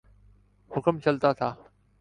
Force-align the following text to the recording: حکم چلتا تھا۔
حکم 0.71 0.99
چلتا 0.99 1.31
تھا۔ 1.33 1.49